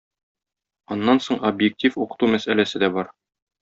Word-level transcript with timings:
Аннан 0.95 1.23
соң 1.27 1.43
объектив 1.51 2.01
укыту 2.07 2.35
мәсьәләсе 2.35 2.87
дә 2.87 2.95
бар. 3.01 3.19